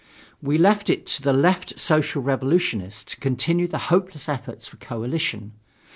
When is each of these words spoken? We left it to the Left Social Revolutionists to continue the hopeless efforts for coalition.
We 0.41 0.57
left 0.57 0.89
it 0.89 1.05
to 1.05 1.21
the 1.21 1.31
Left 1.31 1.79
Social 1.79 2.23
Revolutionists 2.23 3.03
to 3.13 3.17
continue 3.19 3.67
the 3.67 3.77
hopeless 3.93 4.27
efforts 4.27 4.67
for 4.67 4.77
coalition. 4.77 5.51